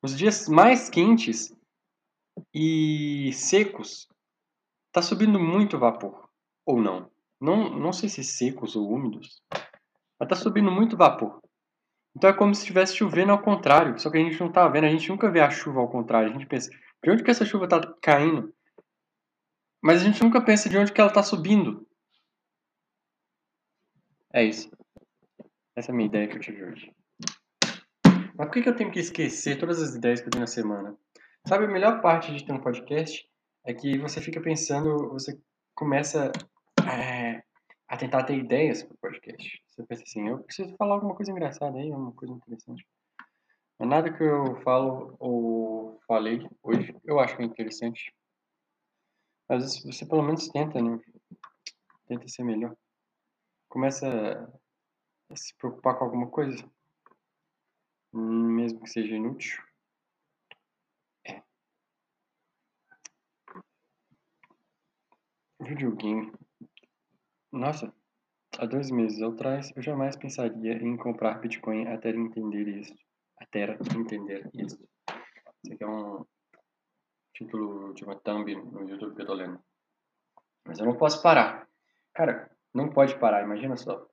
Nos 0.02 0.18
dias 0.18 0.48
mais 0.48 0.90
quentes 0.90 1.54
e 2.52 3.30
secos, 3.32 4.08
Tá 4.96 5.02
subindo 5.02 5.38
muito 5.38 5.78
vapor, 5.78 6.26
ou 6.64 6.80
não. 6.80 7.10
Não, 7.38 7.68
não 7.68 7.92
sei 7.92 8.08
se 8.08 8.24
secos 8.24 8.74
ou 8.76 8.90
úmidos, 8.90 9.42
mas 10.18 10.26
tá 10.26 10.34
subindo 10.34 10.70
muito 10.70 10.96
vapor. 10.96 11.38
Então 12.16 12.30
é 12.30 12.32
como 12.32 12.54
se 12.54 12.62
estivesse 12.62 12.96
chovendo 12.96 13.30
ao 13.30 13.42
contrário, 13.42 13.98
só 13.98 14.10
que 14.10 14.16
a 14.16 14.20
gente 14.22 14.40
não 14.40 14.50
tá 14.50 14.66
vendo, 14.68 14.84
a 14.84 14.88
gente 14.88 15.10
nunca 15.10 15.30
vê 15.30 15.40
a 15.40 15.50
chuva 15.50 15.80
ao 15.80 15.90
contrário. 15.90 16.30
A 16.30 16.32
gente 16.32 16.46
pensa, 16.46 16.70
de 16.70 17.10
onde 17.10 17.22
que 17.22 17.30
essa 17.30 17.44
chuva 17.44 17.68
tá 17.68 17.78
caindo? 18.00 18.54
Mas 19.82 20.00
a 20.00 20.04
gente 20.06 20.24
nunca 20.24 20.40
pensa 20.40 20.66
de 20.66 20.78
onde 20.78 20.90
que 20.90 20.98
ela 20.98 21.12
tá 21.12 21.22
subindo. 21.22 21.86
É 24.32 24.44
isso. 24.44 24.70
Essa 25.76 25.90
é 25.90 25.92
a 25.92 25.94
minha 25.94 26.08
ideia 26.08 26.26
que 26.26 26.38
eu 26.38 26.40
tive 26.40 26.64
hoje. 26.64 26.90
Mas 28.34 28.48
por 28.48 28.50
que 28.50 28.66
eu 28.66 28.74
tenho 28.74 28.90
que 28.90 29.00
esquecer 29.00 29.58
todas 29.58 29.78
as 29.78 29.94
ideias 29.94 30.22
que 30.22 30.28
eu 30.28 30.30
tenho 30.30 30.40
na 30.40 30.46
semana? 30.46 30.96
Sabe, 31.46 31.66
a 31.66 31.68
melhor 31.68 32.00
parte 32.00 32.34
de 32.34 32.46
ter 32.46 32.52
um 32.54 32.62
podcast 32.62 33.28
é 33.66 33.74
que 33.74 33.98
você 33.98 34.20
fica 34.20 34.40
pensando, 34.40 35.10
você 35.10 35.38
começa 35.74 36.30
é, 36.88 37.42
a 37.88 37.96
tentar 37.96 38.22
ter 38.22 38.38
ideias 38.38 38.84
para 38.84 38.94
o 38.94 38.98
podcast. 38.98 39.62
Você 39.66 39.82
pensa 39.82 40.04
assim, 40.04 40.28
eu 40.28 40.38
preciso 40.38 40.74
falar 40.76 40.94
alguma 40.94 41.16
coisa 41.16 41.32
engraçada 41.32 41.76
aí, 41.76 41.90
alguma 41.90 42.12
coisa 42.12 42.32
interessante. 42.32 42.86
Mas 43.78 43.88
nada 43.88 44.12
que 44.12 44.22
eu 44.22 44.62
falo 44.62 45.16
ou 45.18 46.00
falei 46.06 46.48
hoje 46.62 46.96
eu 47.04 47.18
acho 47.18 47.36
que 47.36 47.42
é 47.42 47.44
interessante. 47.44 48.14
Mas 49.48 49.82
você 49.84 50.06
pelo 50.06 50.22
menos 50.22 50.48
tenta, 50.48 50.80
né? 50.80 50.98
Tenta 52.06 52.28
ser 52.28 52.44
melhor. 52.44 52.74
Começa 53.68 54.08
a 55.28 55.36
se 55.36 55.54
preocupar 55.56 55.98
com 55.98 56.04
alguma 56.04 56.28
coisa, 56.28 56.64
mesmo 58.12 58.80
que 58.80 58.90
seja 58.90 59.14
inútil. 59.14 59.65
Videogame. 65.76 66.32
Nossa, 67.52 67.92
Há 68.58 68.64
dois 68.64 68.90
meses 68.90 69.20
atrás, 69.20 69.70
eu 69.76 69.82
jamais 69.82 70.16
pensaria 70.16 70.72
em 70.82 70.96
comprar 70.96 71.38
Bitcoin 71.40 71.86
até 71.88 72.08
entender 72.08 72.66
isso. 72.68 72.94
Até 73.38 73.76
entender 73.94 74.48
isso. 74.54 74.82
Esse 75.62 75.74
aqui 75.74 75.84
é 75.84 75.86
um 75.86 76.24
título 77.34 77.92
de 77.92 78.02
uma 78.02 78.16
thumb 78.16 78.54
no 78.54 78.88
YouTube 78.88 79.14
que 79.14 79.20
eu 79.20 79.26
tô 79.26 79.34
lendo. 79.34 79.60
Mas 80.66 80.78
eu 80.78 80.86
não 80.86 80.96
posso 80.96 81.22
parar. 81.22 81.68
Cara, 82.14 82.50
não 82.72 82.88
pode 82.88 83.18
parar, 83.18 83.42
imagina 83.42 83.76
só. 83.76 84.08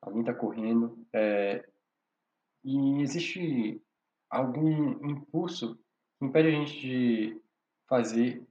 Alguém 0.00 0.22
tá 0.22 0.32
correndo 0.32 1.04
é, 1.12 1.68
e 2.62 3.02
existe 3.02 3.82
algum 4.30 5.10
impulso 5.10 5.76
que 6.20 6.26
impede 6.26 6.48
a 6.48 6.52
gente 6.52 6.80
de 6.80 7.42
fazer 7.88 8.46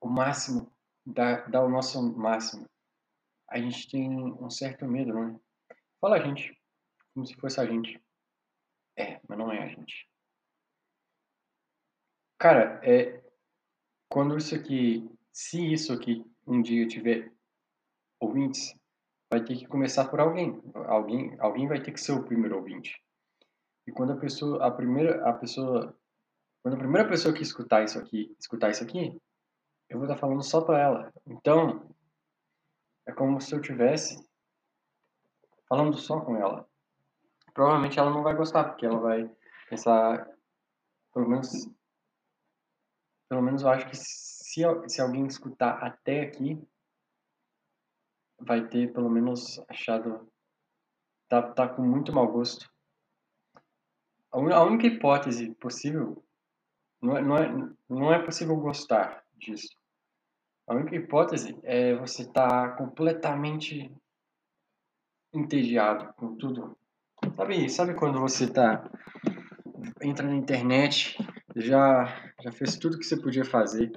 o 0.00 0.08
máximo, 0.08 0.72
dar, 1.04 1.50
dar 1.50 1.64
o 1.64 1.68
nosso 1.68 2.02
máximo. 2.16 2.66
A 3.48 3.58
gente 3.58 3.90
tem 3.90 4.08
um 4.10 4.50
certo 4.50 4.86
medo, 4.86 5.12
não 5.12 5.28
é? 5.28 5.40
Fala 6.00 6.16
a 6.16 6.24
gente, 6.24 6.56
como 7.14 7.26
se 7.26 7.34
fosse 7.36 7.60
a 7.60 7.66
gente. 7.66 8.00
É, 8.96 9.20
mas 9.28 9.38
não 9.38 9.50
é 9.50 9.62
a 9.62 9.66
gente. 9.66 10.08
Cara, 12.38 12.80
é 12.82 13.22
quando 14.08 14.36
isso 14.36 14.54
aqui, 14.54 15.08
se 15.32 15.72
isso 15.72 15.92
aqui 15.92 16.24
um 16.46 16.60
dia 16.62 16.86
tiver 16.86 17.32
ouvintes, 18.18 18.74
vai 19.30 19.44
ter 19.44 19.56
que 19.56 19.66
começar 19.66 20.08
por 20.08 20.20
alguém. 20.20 20.60
Alguém, 20.74 21.36
alguém 21.38 21.68
vai 21.68 21.82
ter 21.82 21.92
que 21.92 22.00
ser 22.00 22.12
o 22.12 22.24
primeiro 22.24 22.56
ouvinte. 22.56 23.00
E 23.86 23.92
quando 23.92 24.12
a 24.12 24.16
pessoa, 24.16 24.66
a 24.66 24.70
primeira, 24.70 25.28
a 25.28 25.32
pessoa, 25.32 25.96
quando 26.62 26.74
a 26.74 26.78
primeira 26.78 27.08
pessoa 27.08 27.34
que 27.34 27.42
escutar 27.42 27.84
isso 27.84 27.98
aqui, 27.98 28.34
escutar 28.38 28.70
isso 28.70 28.82
aqui, 28.82 29.20
eu 29.90 29.98
vou 29.98 30.06
estar 30.06 30.16
falando 30.16 30.42
só 30.42 30.60
para 30.60 30.78
ela. 30.78 31.12
Então, 31.26 31.94
é 33.04 33.12
como 33.12 33.40
se 33.40 33.52
eu 33.52 33.60
tivesse 33.60 34.24
falando 35.68 35.98
só 35.98 36.20
com 36.20 36.36
ela. 36.36 36.66
Provavelmente 37.52 37.98
ela 37.98 38.10
não 38.10 38.22
vai 38.22 38.34
gostar, 38.34 38.64
porque 38.64 38.86
ela 38.86 39.00
vai 39.00 39.28
pensar, 39.68 40.28
pelo 41.12 41.28
menos, 41.28 41.50
pelo 43.28 43.42
menos 43.42 43.62
eu 43.62 43.68
acho 43.68 43.88
que 43.88 43.96
se, 43.96 44.62
se 44.86 45.00
alguém 45.00 45.26
escutar 45.26 45.82
até 45.82 46.20
aqui, 46.20 46.62
vai 48.38 48.66
ter 48.68 48.92
pelo 48.92 49.10
menos 49.10 49.58
achado, 49.68 50.32
tá, 51.28 51.42
tá 51.52 51.68
com 51.68 51.82
muito 51.82 52.12
mau 52.12 52.30
gosto. 52.30 52.70
A 54.30 54.62
única 54.62 54.86
hipótese 54.86 55.52
possível 55.56 56.24
não 57.02 57.16
é, 57.16 57.22
não 57.22 57.36
é, 57.36 57.74
não 57.88 58.14
é 58.14 58.24
possível 58.24 58.56
gostar 58.56 59.24
disso. 59.34 59.79
A 60.70 60.74
única 60.76 60.94
hipótese 60.94 61.58
é 61.64 61.96
você 61.96 62.22
estar 62.22 62.46
tá 62.48 62.76
completamente 62.76 63.92
entediado 65.34 66.14
com 66.14 66.36
tudo. 66.36 66.78
Sabe, 67.36 67.68
sabe 67.68 67.94
quando 67.94 68.20
você 68.20 68.46
tá 68.48 68.88
entra 70.00 70.28
na 70.28 70.36
internet, 70.36 71.16
já 71.56 72.04
já 72.40 72.52
fez 72.52 72.76
tudo 72.76 73.00
que 73.00 73.04
você 73.04 73.20
podia 73.20 73.44
fazer, 73.44 73.90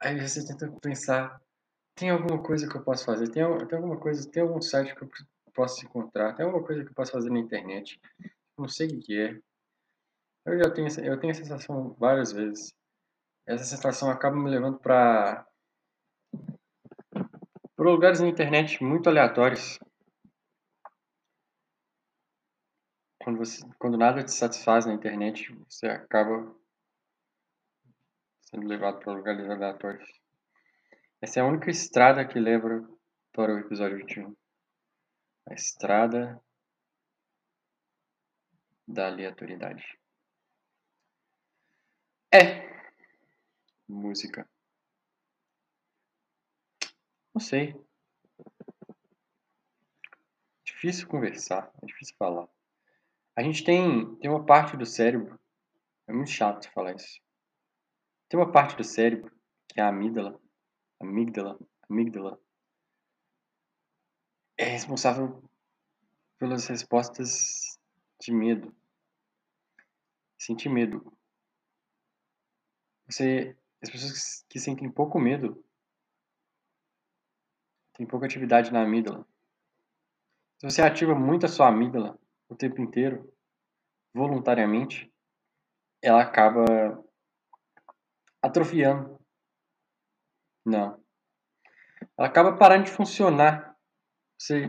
aí 0.00 0.20
você 0.20 0.46
tenta 0.46 0.70
pensar, 0.80 1.42
tem 1.96 2.10
alguma 2.10 2.40
coisa 2.40 2.68
que 2.68 2.76
eu 2.76 2.84
posso 2.84 3.04
fazer? 3.04 3.28
Tem, 3.30 3.42
tem 3.66 3.76
alguma 3.76 3.98
coisa, 3.98 4.30
tem 4.30 4.44
algum 4.44 4.62
site 4.62 4.94
que 4.94 5.02
eu 5.02 5.10
posso 5.52 5.84
encontrar? 5.84 6.34
Tem 6.34 6.46
alguma 6.46 6.64
coisa 6.64 6.84
que 6.84 6.90
eu 6.90 6.94
posso 6.94 7.10
fazer 7.10 7.30
na 7.30 7.40
internet? 7.40 8.00
Não 8.56 8.68
sei 8.68 8.86
o 8.86 9.00
que 9.00 9.20
é. 9.20 9.36
Eu 10.46 10.58
já 10.60 10.70
tenho, 10.70 10.86
eu 11.04 11.18
tenho 11.18 11.32
a 11.32 11.34
sensação 11.34 11.92
várias 11.98 12.30
vezes. 12.30 12.72
Essa 13.44 13.64
sensação 13.64 14.08
acaba 14.08 14.36
me 14.36 14.48
levando 14.48 14.78
para 14.78 15.44
para 17.84 17.92
lugares 17.92 18.18
na 18.18 18.28
internet 18.28 18.82
muito 18.82 19.10
aleatórios. 19.10 19.78
Quando, 23.22 23.36
você, 23.36 23.62
quando 23.78 23.98
nada 23.98 24.24
te 24.24 24.32
satisfaz 24.32 24.86
na 24.86 24.94
internet, 24.94 25.52
você 25.68 25.88
acaba 25.88 26.56
sendo 28.40 28.66
levado 28.66 29.00
para 29.00 29.12
lugares 29.12 29.50
aleatórios. 29.50 30.08
Essa 31.20 31.40
é 31.40 31.42
a 31.42 31.46
única 31.46 31.70
estrada 31.70 32.26
que 32.26 32.40
leva 32.40 32.88
para 33.32 33.54
o 33.54 33.58
episódio 33.58 33.98
21. 33.98 34.34
A 35.46 35.52
estrada 35.52 36.42
da 38.88 39.08
aleatoriedade. 39.08 39.84
É. 42.32 42.64
Música. 43.86 44.53
Não 47.34 47.40
sei. 47.40 47.74
Difícil 50.64 51.08
conversar, 51.08 51.72
é 51.82 51.86
difícil 51.86 52.14
falar. 52.16 52.48
A 53.34 53.42
gente 53.42 53.64
tem, 53.64 54.14
tem 54.16 54.30
uma 54.30 54.46
parte 54.46 54.76
do 54.76 54.86
cérebro, 54.86 55.40
é 56.06 56.12
muito 56.12 56.30
chato 56.30 56.70
falar 56.70 56.94
isso. 56.94 57.20
Tem 58.28 58.38
uma 58.38 58.52
parte 58.52 58.76
do 58.76 58.84
cérebro, 58.84 59.32
que 59.68 59.80
é 59.80 59.82
a 59.82 59.88
amígdala, 59.88 60.40
amígdala, 61.00 61.58
amígdala, 61.90 62.40
é 64.56 64.66
responsável 64.66 65.42
pelas 66.38 66.68
respostas 66.68 67.76
de 68.20 68.32
medo. 68.32 68.72
Sentir 70.38 70.68
medo. 70.68 71.12
Você, 73.06 73.56
as 73.82 73.90
pessoas 73.90 74.44
que 74.48 74.60
sentem 74.60 74.88
pouco 74.88 75.18
medo 75.18 75.64
têm 77.94 78.06
pouca 78.06 78.26
atividade 78.26 78.72
na 78.72 78.82
amígdala. 78.82 79.26
Se 80.58 80.70
você 80.70 80.82
ativa 80.82 81.14
muito 81.14 81.46
a 81.46 81.48
sua 81.48 81.68
amígdala 81.68 82.18
o 82.48 82.54
tempo 82.54 82.80
inteiro, 82.80 83.32
voluntariamente, 84.14 85.12
ela 86.02 86.22
acaba 86.22 87.02
atrofiando. 88.42 89.18
Não. 90.64 91.02
Ela 92.16 92.28
acaba 92.28 92.56
parando 92.56 92.84
de 92.84 92.90
funcionar. 92.90 93.76
Você, 94.38 94.68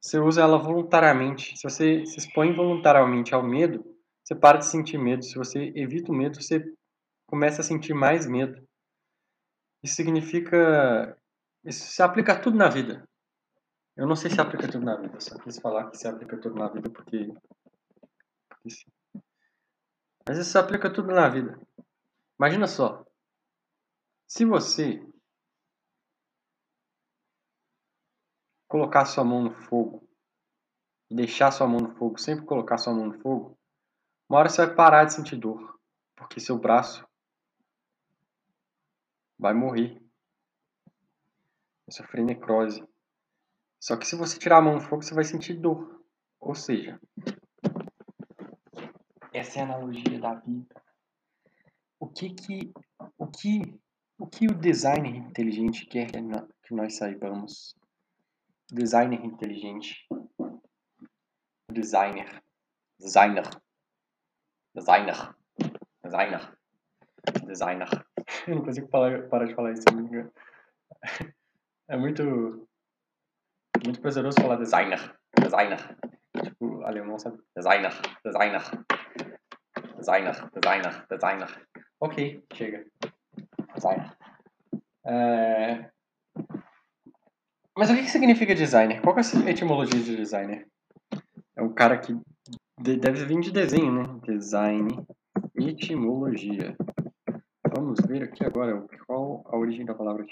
você 0.00 0.18
usa 0.18 0.42
ela 0.42 0.58
voluntariamente. 0.58 1.56
Se 1.56 1.62
você 1.64 2.04
se 2.06 2.18
expõe 2.18 2.54
voluntariamente 2.54 3.34
ao 3.34 3.42
medo, 3.42 3.84
você 4.22 4.34
para 4.34 4.58
de 4.58 4.66
sentir 4.66 4.98
medo. 4.98 5.24
Se 5.24 5.36
você 5.36 5.72
evita 5.74 6.12
o 6.12 6.14
medo, 6.14 6.40
você 6.40 6.64
começa 7.26 7.60
a 7.60 7.64
sentir 7.64 7.94
mais 7.94 8.26
medo. 8.26 8.66
Isso 9.82 9.94
significa. 9.96 11.16
Isso 11.64 11.86
se 11.86 12.02
aplica 12.02 12.38
tudo 12.38 12.56
na 12.56 12.68
vida. 12.68 13.08
Eu 13.96 14.06
não 14.06 14.16
sei 14.16 14.30
se 14.30 14.40
aplica 14.40 14.70
tudo 14.70 14.84
na 14.84 14.96
vida, 14.96 15.18
só 15.20 15.38
quis 15.38 15.58
falar 15.58 15.88
que 15.90 15.96
se 15.96 16.06
aplica 16.06 16.38
tudo 16.38 16.56
na 16.56 16.68
vida 16.68 16.90
porque. 16.90 17.32
porque 18.48 18.70
sim. 18.70 18.90
Mas 20.28 20.38
isso 20.38 20.50
se 20.50 20.58
aplica 20.58 20.92
tudo 20.92 21.08
na 21.08 21.28
vida. 21.28 21.58
Imagina 22.38 22.66
só. 22.66 23.04
Se 24.26 24.44
você 24.44 25.00
colocar 28.66 29.04
sua 29.04 29.24
mão 29.24 29.42
no 29.42 29.52
fogo 29.52 30.06
e 31.08 31.14
deixar 31.14 31.52
sua 31.52 31.68
mão 31.68 31.78
no 31.80 31.94
fogo, 31.94 32.18
sempre 32.18 32.44
colocar 32.44 32.76
sua 32.76 32.92
mão 32.92 33.06
no 33.06 33.20
fogo, 33.20 33.56
uma 34.28 34.40
hora 34.40 34.48
você 34.48 34.66
vai 34.66 34.74
parar 34.74 35.04
de 35.04 35.14
sentir 35.14 35.36
dor, 35.36 35.78
porque 36.16 36.40
seu 36.40 36.58
braço 36.58 37.06
vai 39.38 39.54
morrer. 39.54 40.03
Sofrer 41.90 42.24
necrose. 42.24 42.82
Só 43.80 43.96
que 43.96 44.06
se 44.06 44.16
você 44.16 44.38
tirar 44.38 44.58
a 44.58 44.62
mão 44.62 44.78
do 44.78 44.80
fogo, 44.80 45.02
você 45.02 45.14
vai 45.14 45.24
sentir 45.24 45.54
dor. 45.54 46.02
Ou 46.40 46.54
seja, 46.54 46.98
essa 49.32 49.58
é 49.58 49.62
a 49.62 49.64
analogia 49.64 50.20
da 50.20 50.34
vida. 50.34 50.82
O 51.98 52.08
que 52.08 52.30
que 52.34 52.72
o 53.18 53.26
que 53.26 53.80
o 54.18 54.26
que 54.26 54.46
o 54.46 54.54
designer 54.54 55.16
inteligente 55.16 55.86
quer 55.86 56.10
que 56.10 56.74
nós 56.74 56.96
saibamos? 56.96 57.74
Designer 58.72 59.24
inteligente. 59.24 60.06
Designer. 61.70 62.42
Designer. 62.98 63.44
Designer. 64.74 65.36
Designer. 66.02 66.58
Designer. 67.44 68.06
Eu 68.46 68.56
não 68.56 68.64
consigo 68.64 68.88
parar, 68.88 69.28
parar 69.28 69.46
de 69.46 69.54
falar 69.54 69.72
isso. 69.72 69.84
É 71.88 71.96
muito. 71.96 72.66
Muito 73.84 74.00
prazeroso 74.00 74.40
falar 74.40 74.56
designer. 74.56 75.14
Designer. 75.38 75.78
Tipo, 76.42 76.82
alemão 76.82 77.18
sabe? 77.18 77.38
Designer. 77.56 77.92
Designer. 78.24 78.62
Designer. 79.98 80.50
Designer. 80.52 81.06
Designer. 81.10 81.68
Ok, 82.00 82.44
chega. 82.54 82.86
Designer. 83.74 84.16
É... 85.06 85.90
Mas 87.76 87.90
o 87.90 87.94
que 87.94 88.08
significa 88.08 88.54
designer? 88.54 89.02
Qual 89.02 89.16
é 89.16 89.20
a 89.20 89.50
etimologia 89.50 90.00
de 90.00 90.16
designer? 90.16 90.66
É 91.56 91.62
um 91.62 91.74
cara 91.74 91.98
que 91.98 92.16
deve 92.78 93.24
vir 93.24 93.40
de 93.40 93.52
desenho, 93.52 93.92
né? 93.92 94.20
Design. 94.22 94.88
Etimologia. 95.56 96.76
Vamos 97.76 97.98
ver 98.06 98.22
aqui 98.22 98.44
agora 98.44 98.86
qual 99.06 99.42
a 99.46 99.56
origem 99.56 99.84
da 99.84 99.94
palavra. 99.94 100.24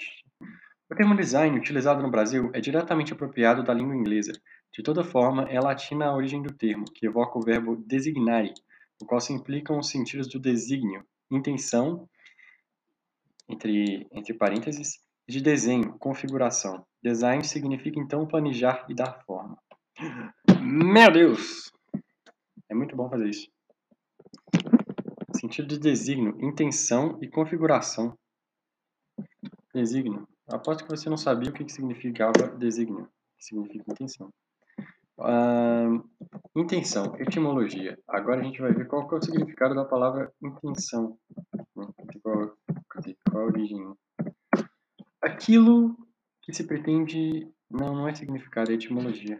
O 0.93 0.95
termo 0.95 1.15
design, 1.15 1.57
utilizado 1.57 2.03
no 2.03 2.11
Brasil, 2.11 2.51
é 2.53 2.61
diretamente 2.61 3.13
apropriado 3.13 3.63
da 3.63 3.73
língua 3.73 3.95
inglesa, 3.95 4.31
De 4.71 4.83
toda 4.83 5.03
forma, 5.03 5.41
é 5.49 5.59
latina 5.59 6.05
a 6.05 6.15
origem 6.15 6.39
do 6.39 6.53
termo, 6.53 6.85
que 6.85 7.07
evoca 7.07 7.39
o 7.39 7.41
verbo 7.41 7.75
designare, 7.75 8.53
no 9.01 9.07
qual 9.07 9.19
se 9.19 9.33
implicam 9.33 9.79
os 9.79 9.89
sentidos 9.89 10.27
do 10.27 10.39
desígnio, 10.39 11.03
intenção, 11.31 12.07
entre, 13.49 14.07
entre 14.11 14.35
parênteses, 14.35 14.99
de 15.27 15.41
desenho, 15.41 15.97
configuração. 15.97 16.85
Design 17.01 17.43
significa 17.43 17.99
então 17.99 18.27
planejar 18.27 18.85
e 18.87 18.93
dar 18.93 19.19
forma. 19.25 19.57
Meu 20.61 21.11
Deus! 21.11 21.71
É 22.69 22.75
muito 22.75 22.95
bom 22.95 23.09
fazer 23.09 23.29
isso. 23.29 23.47
Sentido 25.39 25.69
de 25.69 25.79
desígnio, 25.79 26.37
intenção 26.39 27.17
e 27.19 27.27
configuração. 27.27 28.15
Desígnio. 29.73 30.27
Aposto 30.47 30.83
que 30.83 30.89
você 30.89 31.09
não 31.09 31.17
sabia 31.17 31.49
o 31.49 31.53
que 31.53 31.67
significava 31.69 32.47
desígnio. 32.57 33.09
Significa 33.39 33.91
intenção. 33.91 34.29
Uh, 35.17 36.03
intenção, 36.55 37.15
etimologia. 37.19 37.97
Agora 38.07 38.41
a 38.41 38.43
gente 38.43 38.59
vai 38.59 38.73
ver 38.73 38.87
qual 38.87 39.09
é 39.09 39.15
o 39.15 39.21
significado 39.21 39.75
da 39.75 39.85
palavra 39.85 40.33
intenção. 40.41 41.17
Né? 41.75 41.87
Qual, 42.21 42.57
qual 43.29 43.43
a 43.43 43.45
origem. 43.45 43.93
Aquilo 45.21 45.95
que 46.41 46.53
se 46.53 46.65
pretende... 46.65 47.49
Não, 47.69 47.95
não 47.95 48.07
é 48.07 48.13
significado, 48.13 48.71
é 48.71 48.75
etimologia. 48.75 49.39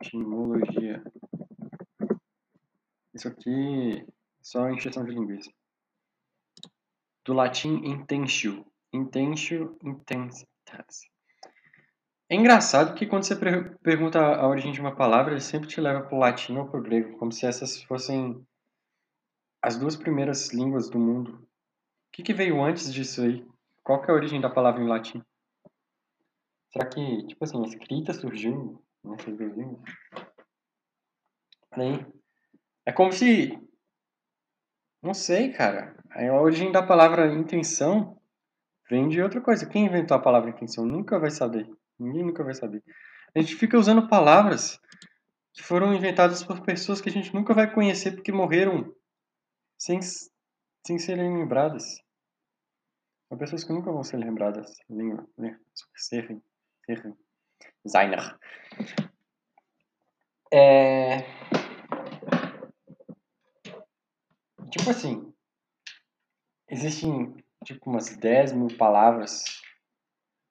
Etimologia. 0.00 1.02
Isso 3.14 3.26
aqui 3.26 4.06
é 4.06 4.06
só 4.40 4.70
encheção 4.70 5.04
de 5.04 5.10
linguiça. 5.12 5.50
Do 7.24 7.32
latim 7.32 7.82
intentio. 7.84 8.64
Intentio, 8.92 9.76
intensitas. 9.84 11.08
É 12.30 12.34
engraçado 12.34 12.94
que 12.94 13.06
quando 13.06 13.24
você 13.24 13.34
pergunta 13.82 14.18
a 14.18 14.46
origem 14.46 14.72
de 14.72 14.80
uma 14.80 14.94
palavra, 14.94 15.32
ele 15.32 15.40
sempre 15.40 15.68
te 15.68 15.80
leva 15.80 16.02
para 16.02 16.14
o 16.14 16.18
latim 16.18 16.56
ou 16.56 16.68
para 16.68 16.78
o 16.78 16.82
grego, 16.82 17.18
como 17.18 17.32
se 17.32 17.46
essas 17.46 17.82
fossem 17.82 18.46
as 19.62 19.78
duas 19.78 19.96
primeiras 19.96 20.52
línguas 20.52 20.90
do 20.90 20.98
mundo. 20.98 21.32
O 21.32 22.12
que, 22.12 22.22
que 22.22 22.34
veio 22.34 22.62
antes 22.62 22.92
disso 22.92 23.22
aí? 23.22 23.46
Qual 23.82 24.02
que 24.02 24.10
é 24.10 24.12
a 24.12 24.16
origem 24.16 24.40
da 24.40 24.50
palavra 24.50 24.82
em 24.82 24.86
latim? 24.88 25.22
Será 26.70 26.86
que, 26.86 27.26
tipo 27.26 27.42
assim, 27.44 27.62
a 27.62 27.66
escrita 27.66 28.12
surgiu 28.12 28.82
nessas 29.02 29.34
duas 29.34 29.56
línguas? 29.56 29.80
Aí, 31.70 32.06
é 32.84 32.92
como 32.92 33.10
se... 33.10 33.58
Não 35.02 35.14
sei, 35.14 35.52
cara. 35.52 35.96
A 36.10 36.40
origem 36.40 36.70
da 36.70 36.82
palavra 36.82 37.32
intenção 37.32 38.17
vem 38.88 39.08
de 39.08 39.20
outra 39.20 39.40
coisa. 39.40 39.66
Quem 39.66 39.86
inventou 39.86 40.16
a 40.16 40.20
palavra 40.20 40.50
intenção 40.50 40.84
nunca 40.84 41.18
vai 41.18 41.30
saber. 41.30 41.68
Ninguém 41.98 42.24
nunca 42.24 42.42
vai 42.44 42.54
saber. 42.54 42.82
A 43.34 43.40
gente 43.40 43.54
fica 43.56 43.78
usando 43.78 44.08
palavras 44.08 44.80
que 45.52 45.62
foram 45.62 45.92
inventadas 45.92 46.42
por 46.42 46.62
pessoas 46.62 47.00
que 47.00 47.08
a 47.08 47.12
gente 47.12 47.34
nunca 47.34 47.52
vai 47.52 47.72
conhecer 47.72 48.12
porque 48.12 48.32
morreram 48.32 48.94
sem, 49.76 50.00
sem 50.00 50.98
serem 50.98 51.36
lembradas. 51.36 52.02
São 53.28 53.36
pessoas 53.36 53.64
que 53.64 53.72
nunca 53.72 53.92
vão 53.92 54.02
ser 54.02 54.16
lembradas. 54.16 54.74
Serem. 55.94 56.42
Serem. 56.86 57.14
Designer. 57.84 58.38
É... 60.52 61.22
Tipo 64.70 64.90
assim, 64.90 65.32
existem 66.68 67.34
tipo 67.64 67.90
umas 67.90 68.16
10 68.16 68.52
mil 68.52 68.68
palavras 68.76 69.44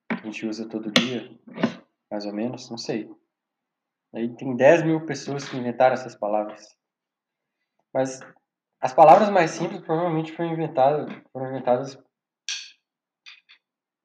a 0.10 0.16
gente 0.26 0.46
usa 0.46 0.68
todo 0.68 0.92
dia, 0.92 1.30
mais 2.10 2.26
ou 2.26 2.34
menos, 2.34 2.70
não 2.70 2.78
sei. 2.78 3.10
Aí 4.16 4.36
tem 4.36 4.56
10 4.56 4.84
mil 4.84 5.06
pessoas 5.06 5.48
que 5.48 5.58
inventaram 5.58 5.94
essas 5.94 6.16
palavras. 6.16 6.76
Mas 7.94 8.20
as 8.80 8.94
palavras 8.94 9.30
mais 9.30 9.52
simples 9.52 9.82
provavelmente 9.82 10.32
foram 10.34 10.54
inventadas, 10.54 11.14
foram 11.32 11.50
inventadas 11.50 11.96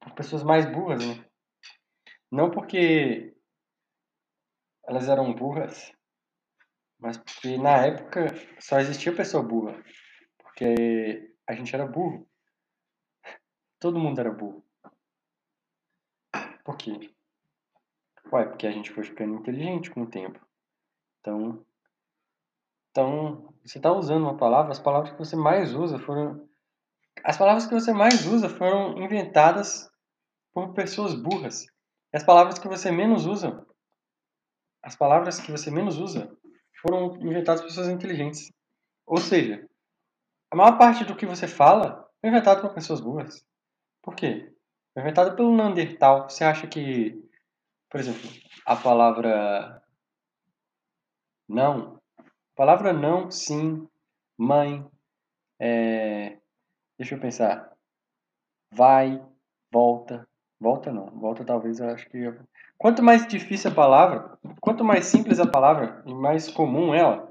por 0.00 0.12
pessoas 0.14 0.42
mais 0.42 0.66
burras, 0.66 1.04
né? 1.06 1.24
Não 2.30 2.50
porque 2.50 3.34
elas 4.86 5.08
eram 5.08 5.34
burras, 5.34 5.92
mas 6.98 7.16
porque 7.18 7.56
na 7.56 7.86
época 7.86 8.26
só 8.58 8.78
existia 8.80 9.14
pessoa 9.14 9.42
burra. 9.42 9.82
Porque 10.38 11.34
a 11.46 11.54
gente 11.54 11.74
era 11.74 11.86
burro. 11.86 12.28
Todo 13.82 13.98
mundo 13.98 14.20
era 14.20 14.30
burro. 14.30 14.62
Por 16.64 16.76
quê? 16.76 17.12
Ué, 18.32 18.44
porque 18.44 18.68
a 18.68 18.70
gente 18.70 18.92
foi 18.92 19.02
ficando 19.02 19.34
inteligente 19.34 19.90
com 19.90 20.02
o 20.02 20.06
tempo. 20.08 20.38
Então, 21.18 21.66
então 22.88 23.52
você 23.64 23.78
está 23.78 23.90
usando 23.90 24.22
uma 24.22 24.36
palavra, 24.36 24.70
as 24.70 24.78
palavras 24.78 25.10
que 25.10 25.18
você 25.18 25.34
mais 25.34 25.74
usa 25.74 25.98
foram. 25.98 26.48
As 27.24 27.36
palavras 27.36 27.66
que 27.66 27.74
você 27.74 27.92
mais 27.92 28.24
usa 28.24 28.48
foram 28.48 28.96
inventadas 29.02 29.90
por 30.54 30.74
pessoas 30.74 31.20
burras. 31.20 31.64
E 32.12 32.16
as 32.16 32.22
palavras 32.22 32.60
que 32.60 32.68
você 32.68 32.88
menos 32.92 33.26
usa, 33.26 33.66
as 34.80 34.94
palavras 34.94 35.40
que 35.40 35.50
você 35.50 35.72
menos 35.72 35.98
usa, 35.98 36.32
foram 36.80 37.16
inventadas 37.16 37.62
por 37.62 37.66
pessoas 37.66 37.88
inteligentes. 37.88 38.52
Ou 39.04 39.18
seja, 39.18 39.68
a 40.52 40.54
maior 40.54 40.78
parte 40.78 41.04
do 41.04 41.16
que 41.16 41.26
você 41.26 41.48
fala 41.48 42.08
foi 42.20 42.30
inventado 42.30 42.60
por 42.60 42.72
pessoas 42.72 43.00
burras. 43.00 43.44
Por 44.02 44.14
quê? 44.14 44.52
Foi 44.92 45.02
inventada 45.02 45.34
pelo 45.34 45.54
Neandertal. 45.54 46.28
Você 46.28 46.44
acha 46.44 46.66
que, 46.66 47.22
por 47.88 48.00
exemplo, 48.00 48.28
a 48.66 48.76
palavra 48.76 49.82
não, 51.48 52.00
a 52.18 52.22
palavra 52.56 52.92
não, 52.92 53.30
sim, 53.30 53.86
mãe, 54.38 54.86
é, 55.60 56.38
deixa 56.98 57.14
eu 57.14 57.20
pensar, 57.20 57.72
vai, 58.72 59.22
volta, 59.70 60.26
volta 60.58 60.90
não, 60.90 61.06
volta 61.20 61.44
talvez 61.44 61.78
eu 61.78 61.90
acho 61.90 62.08
que 62.08 62.18
quanto 62.78 63.02
mais 63.02 63.26
difícil 63.26 63.70
a 63.70 63.74
palavra, 63.74 64.38
quanto 64.60 64.82
mais 64.82 65.06
simples 65.06 65.38
a 65.38 65.46
palavra 65.46 66.02
e 66.06 66.14
mais 66.14 66.48
comum 66.48 66.94
ela, 66.94 67.28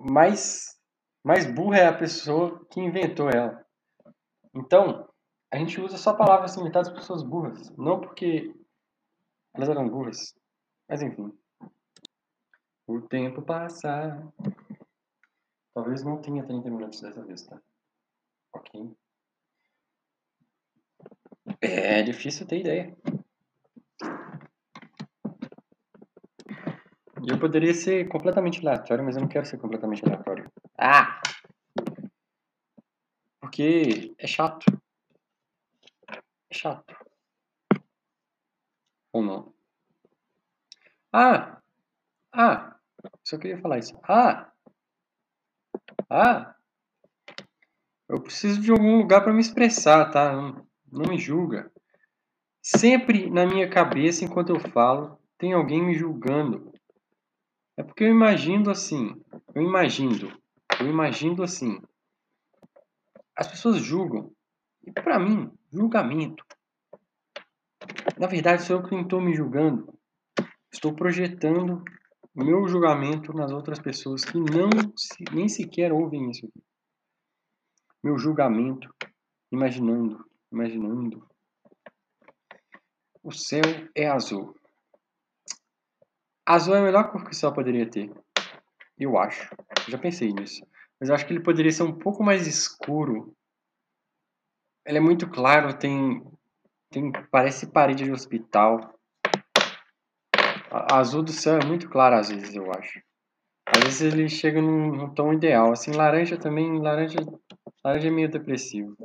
mais 0.00 0.76
mais 1.24 1.44
burra 1.46 1.78
é 1.78 1.86
a 1.86 1.96
pessoa 1.96 2.66
que 2.70 2.80
inventou 2.80 3.28
ela. 3.28 3.67
Então, 4.54 5.08
a 5.50 5.56
gente 5.56 5.80
usa 5.80 5.96
só 5.96 6.14
palavras 6.14 6.56
limitadas 6.56 6.88
por 6.88 6.96
pessoas 6.96 7.22
burras, 7.22 7.70
não 7.76 8.00
porque 8.00 8.54
elas 9.54 9.68
eram 9.68 9.88
burras. 9.88 10.34
Mas 10.88 11.02
enfim. 11.02 11.32
O 12.86 13.00
tempo 13.02 13.42
passa. 13.42 14.22
Talvez 15.74 16.02
não 16.02 16.20
tenha 16.20 16.44
30 16.44 16.70
minutos 16.70 17.00
dessa 17.00 17.22
vez, 17.24 17.46
tá? 17.46 17.60
Ok. 18.52 18.96
É 21.60 22.02
difícil 22.02 22.46
ter 22.46 22.60
ideia. 22.60 22.96
Eu 27.26 27.38
poderia 27.38 27.74
ser 27.74 28.08
completamente 28.08 28.60
aleatório, 28.60 29.04
mas 29.04 29.16
eu 29.16 29.22
não 29.22 29.28
quero 29.28 29.44
ser 29.44 29.58
completamente 29.58 30.04
aleatório. 30.04 30.50
Ah! 30.78 31.20
Porque 33.40 34.14
é 34.18 34.26
chato. 34.26 34.66
É 36.50 36.54
chato. 36.54 36.96
Ou 39.12 39.22
não? 39.22 39.52
Ah! 41.12 41.60
Ah! 42.32 42.78
Só 43.24 43.38
queria 43.38 43.60
falar 43.60 43.78
isso. 43.78 43.98
Ah! 44.02 44.52
Ah! 46.10 46.54
Eu 48.08 48.20
preciso 48.20 48.60
de 48.60 48.70
algum 48.70 48.96
lugar 48.98 49.22
para 49.22 49.32
me 49.32 49.40
expressar, 49.40 50.10
tá? 50.10 50.32
Não, 50.32 50.66
não 50.90 51.10
me 51.10 51.18
julga. 51.18 51.70
Sempre 52.62 53.30
na 53.30 53.46
minha 53.46 53.68
cabeça, 53.68 54.24
enquanto 54.24 54.50
eu 54.50 54.60
falo, 54.60 55.18
tem 55.36 55.52
alguém 55.52 55.82
me 55.82 55.94
julgando. 55.94 56.72
É 57.76 57.82
porque 57.82 58.04
eu 58.04 58.08
imagino 58.08 58.70
assim. 58.70 59.20
Eu 59.54 59.62
imagino. 59.62 60.32
Eu 60.80 60.86
imagino 60.86 61.42
assim. 61.42 61.80
As 63.38 63.46
pessoas 63.46 63.76
julgam. 63.76 64.32
E 64.84 64.90
para 64.90 65.16
mim, 65.16 65.48
julgamento. 65.72 66.44
Na 68.18 68.26
verdade, 68.26 68.64
sou 68.64 68.78
eu 68.78 68.82
que 68.82 68.92
estou 68.96 69.20
me 69.20 69.32
julgando. 69.32 69.96
Estou 70.72 70.92
projetando 70.92 71.84
o 72.34 72.44
meu 72.44 72.66
julgamento 72.66 73.32
nas 73.32 73.52
outras 73.52 73.78
pessoas 73.78 74.24
que 74.24 74.36
não 74.36 74.68
nem 75.32 75.48
sequer 75.48 75.92
ouvem 75.92 76.28
isso 76.30 76.46
aqui. 76.46 76.60
Meu 78.02 78.18
julgamento, 78.18 78.92
imaginando, 79.52 80.28
imaginando. 80.50 81.24
O 83.22 83.30
céu 83.30 83.62
é 83.94 84.08
azul. 84.08 84.52
Azul 86.44 86.74
é 86.74 86.80
a 86.80 86.82
melhor 86.82 87.12
cor 87.12 87.22
que 87.22 87.30
o 87.30 87.34
céu 87.34 87.52
poderia 87.52 87.88
ter. 87.88 88.12
Eu 88.98 89.16
acho. 89.16 89.48
já 89.86 89.96
pensei 89.96 90.32
nisso. 90.32 90.66
Mas 91.00 91.08
eu 91.08 91.14
acho 91.14 91.26
que 91.26 91.32
ele 91.32 91.42
poderia 91.42 91.70
ser 91.70 91.84
um 91.84 91.96
pouco 91.96 92.22
mais 92.22 92.46
escuro. 92.46 93.34
Ele 94.84 94.98
é 94.98 95.00
muito 95.00 95.28
claro, 95.28 95.76
tem, 95.78 96.22
tem 96.90 97.12
parece 97.30 97.66
parede 97.70 98.04
de 98.04 98.12
hospital. 98.12 98.98
A- 100.70 100.98
Azul 100.98 101.22
do 101.22 101.32
céu 101.32 101.58
é 101.58 101.64
muito 101.64 101.88
claro 101.88 102.16
às 102.16 102.28
vezes, 102.28 102.54
eu 102.54 102.70
acho. 102.72 103.00
Às 103.66 103.84
vezes 103.84 104.00
ele 104.00 104.28
chega 104.28 104.60
num, 104.62 104.92
num 104.96 105.14
tom 105.14 105.32
ideal. 105.32 105.72
Assim, 105.72 105.92
laranja 105.92 106.38
também, 106.38 106.80
laranja, 106.80 107.18
laranja 107.84 108.08
é 108.08 108.10
meio 108.10 108.30
depressivo. 108.30 108.96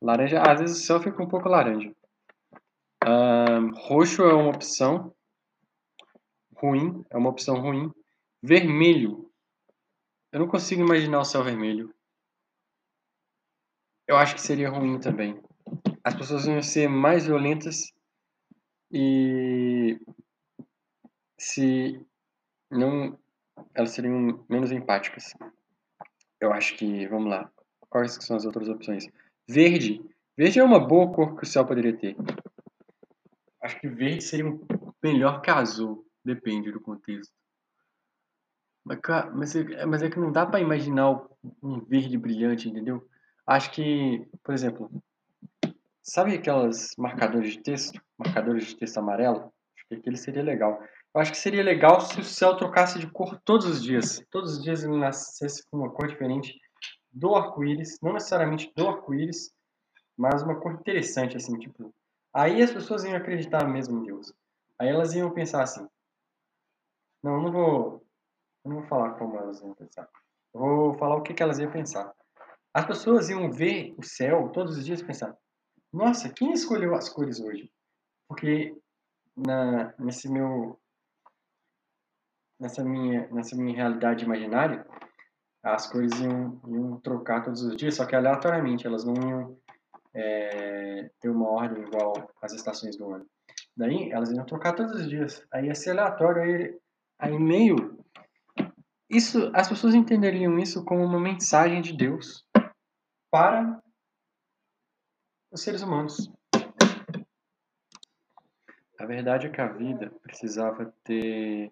Laranja, 0.00 0.42
às 0.42 0.60
vezes 0.60 0.82
o 0.82 0.84
céu 0.84 1.00
fica 1.00 1.22
um 1.22 1.28
pouco 1.28 1.48
laranja. 1.48 1.92
Ahn, 3.04 3.70
roxo 3.74 4.22
é 4.22 4.34
uma 4.34 4.50
opção 4.50 5.12
ruim, 6.54 7.04
é 7.10 7.16
uma 7.16 7.30
opção 7.30 7.60
ruim. 7.60 7.90
Vermelho. 8.42 9.31
Eu 10.32 10.40
não 10.40 10.48
consigo 10.48 10.80
imaginar 10.80 11.20
o 11.20 11.24
céu 11.26 11.44
vermelho. 11.44 11.94
Eu 14.08 14.16
acho 14.16 14.34
que 14.34 14.40
seria 14.40 14.70
ruim 14.70 14.98
também. 14.98 15.38
As 16.02 16.14
pessoas 16.14 16.46
iam 16.46 16.62
ser 16.62 16.88
mais 16.88 17.26
violentas 17.26 17.92
e 18.90 20.00
se 21.38 22.04
não 22.70 23.18
elas 23.74 23.90
seriam 23.90 24.42
menos 24.48 24.72
empáticas. 24.72 25.34
Eu 26.40 26.50
acho 26.50 26.76
que, 26.76 27.06
vamos 27.08 27.28
lá. 27.28 27.52
Quais 27.90 28.12
são 28.22 28.34
as 28.34 28.46
outras 28.46 28.68
opções? 28.68 29.06
Verde. 29.46 30.02
Verde 30.36 30.60
é 30.60 30.64
uma 30.64 30.80
boa 30.80 31.12
cor 31.12 31.36
que 31.36 31.44
o 31.44 31.46
céu 31.46 31.66
poderia 31.66 31.94
ter. 31.94 32.16
Acho 33.60 33.78
que 33.78 33.86
verde 33.86 34.24
seria 34.24 34.46
um 34.46 34.66
melhor 35.02 35.42
azul. 35.46 36.06
Depende 36.24 36.72
do 36.72 36.80
contexto. 36.80 37.41
Mas, 38.84 38.98
mas, 39.34 39.56
é, 39.56 39.86
mas 39.86 40.02
é 40.02 40.10
que 40.10 40.18
não 40.18 40.32
dá 40.32 40.44
pra 40.44 40.60
imaginar 40.60 41.22
um 41.62 41.80
verde 41.80 42.18
brilhante, 42.18 42.68
entendeu? 42.68 43.06
Acho 43.46 43.70
que, 43.70 44.26
por 44.42 44.54
exemplo, 44.54 44.90
sabe 46.02 46.34
aquelas 46.34 46.94
marcadores 46.96 47.52
de 47.52 47.62
texto? 47.62 48.00
Marcadores 48.18 48.66
de 48.66 48.76
texto 48.76 48.98
amarelo? 48.98 49.52
Acho 49.76 49.88
que 49.88 49.94
aquele 49.94 50.16
seria 50.16 50.42
legal. 50.42 50.82
Eu 51.14 51.20
acho 51.20 51.30
que 51.30 51.38
seria 51.38 51.62
legal 51.62 52.00
se 52.00 52.18
o 52.20 52.24
céu 52.24 52.56
trocasse 52.56 52.98
de 52.98 53.06
cor 53.06 53.38
todos 53.44 53.66
os 53.66 53.82
dias. 53.82 54.24
Todos 54.30 54.56
os 54.56 54.62
dias 54.62 54.82
ele 54.82 54.96
nascesse 54.96 55.64
com 55.68 55.78
uma 55.78 55.90
cor 55.90 56.08
diferente 56.08 56.58
do 57.12 57.34
arco-íris. 57.34 57.98
Não 58.00 58.14
necessariamente 58.14 58.72
do 58.74 58.88
arco-íris, 58.88 59.52
mas 60.16 60.42
uma 60.42 60.58
cor 60.58 60.72
interessante, 60.72 61.36
assim, 61.36 61.58
tipo. 61.58 61.94
Aí 62.32 62.62
as 62.62 62.72
pessoas 62.72 63.04
iam 63.04 63.14
acreditar 63.14 63.68
mesmo 63.68 63.98
em 63.98 64.04
Deus. 64.04 64.32
Aí 64.78 64.88
elas 64.88 65.14
iam 65.14 65.30
pensar 65.30 65.62
assim: 65.62 65.86
não, 67.22 67.40
não 67.40 67.52
vou, 67.52 68.01
eu 68.64 68.70
não 68.70 68.80
vou 68.80 68.88
falar 68.88 69.14
como 69.14 69.36
elas 69.36 69.60
iam 69.60 69.74
pensar. 69.74 70.08
Eu 70.54 70.60
vou 70.60 70.94
falar 70.94 71.16
o 71.16 71.22
que, 71.22 71.34
que 71.34 71.42
elas 71.42 71.58
iam 71.58 71.70
pensar. 71.70 72.12
As 72.74 72.86
pessoas 72.86 73.28
iam 73.28 73.50
ver 73.50 73.94
o 73.98 74.02
céu 74.02 74.48
todos 74.50 74.76
os 74.76 74.84
dias 74.84 75.00
e 75.00 75.06
pensar: 75.06 75.36
nossa, 75.92 76.28
quem 76.30 76.52
escolheu 76.52 76.94
as 76.94 77.08
cores 77.08 77.40
hoje? 77.40 77.70
Porque 78.28 78.74
na, 79.36 79.94
nesse 79.98 80.28
meu, 80.30 80.80
nessa 82.58 82.82
minha, 82.84 83.28
nessa 83.28 83.56
minha 83.56 83.76
realidade 83.76 84.24
imaginária, 84.24 84.86
as 85.62 85.86
cores 85.90 86.12
iam, 86.20 86.60
iam 86.66 87.00
trocar 87.00 87.42
todos 87.42 87.62
os 87.62 87.76
dias, 87.76 87.94
só 87.94 88.06
que 88.06 88.16
aleatoriamente, 88.16 88.86
elas 88.86 89.04
não 89.04 89.14
iam 89.14 89.58
é, 90.14 91.10
ter 91.20 91.28
uma 91.28 91.48
ordem 91.48 91.84
igual 91.84 92.12
às 92.40 92.52
estações 92.52 92.96
do 92.96 93.12
ano. 93.12 93.26
Daí 93.76 94.10
elas 94.10 94.30
iam 94.30 94.44
trocar 94.44 94.74
todos 94.74 95.00
os 95.00 95.08
dias. 95.08 95.46
Aí 95.52 95.66
ia 95.66 95.74
ser 95.74 95.90
aleatório, 95.90 96.42
aí, 96.42 96.78
aí 97.18 97.38
meio. 97.38 98.01
Isso, 99.12 99.50
as 99.54 99.68
pessoas 99.68 99.94
entenderiam 99.94 100.58
isso 100.58 100.82
como 100.86 101.04
uma 101.04 101.20
mensagem 101.20 101.82
de 101.82 101.94
Deus 101.94 102.48
para 103.30 103.82
os 105.50 105.60
seres 105.60 105.82
humanos. 105.82 106.32
A 108.98 109.04
verdade 109.04 109.48
é 109.48 109.50
que 109.50 109.60
a 109.60 109.70
vida 109.70 110.10
precisava 110.22 110.94
ter 111.04 111.70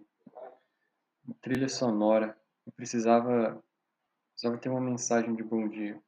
trilha 1.41 1.71
sonora, 1.71 2.39
precisava, 2.77 3.65
precisava 4.33 4.61
ter 4.61 4.69
uma 4.69 4.81
mensagem 4.81 5.35
de 5.35 5.43
bom 5.43 5.67
dia, 5.67 5.99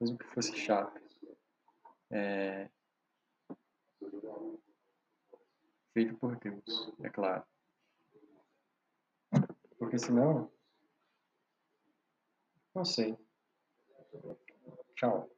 mesmo 0.00 0.16
que 0.16 0.26
fosse 0.26 0.56
chato. 0.56 1.00
É, 2.12 2.70
feito 5.92 6.14
por 6.14 6.38
Deus, 6.38 6.92
é 7.02 7.10
claro. 7.10 7.42
Porque 9.80 9.98
senão, 9.98 10.48
não 12.80 12.84
sei. 12.86 13.14
Tchau. 14.96 15.28